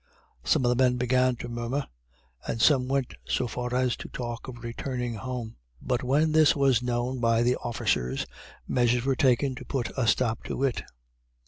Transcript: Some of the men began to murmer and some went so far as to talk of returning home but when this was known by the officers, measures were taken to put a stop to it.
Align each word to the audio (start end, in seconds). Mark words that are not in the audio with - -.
Some 0.43 0.65
of 0.65 0.69
the 0.75 0.83
men 0.83 0.97
began 0.97 1.35
to 1.35 1.47
murmer 1.47 1.85
and 2.47 2.59
some 2.59 2.87
went 2.87 3.13
so 3.23 3.45
far 3.47 3.71
as 3.75 3.95
to 3.97 4.09
talk 4.09 4.47
of 4.47 4.63
returning 4.63 5.13
home 5.13 5.57
but 5.79 6.01
when 6.01 6.31
this 6.31 6.55
was 6.55 6.81
known 6.81 7.19
by 7.19 7.43
the 7.43 7.55
officers, 7.57 8.25
measures 8.67 9.05
were 9.05 9.15
taken 9.15 9.53
to 9.53 9.63
put 9.63 9.91
a 9.95 10.07
stop 10.07 10.43
to 10.45 10.63
it. 10.63 10.81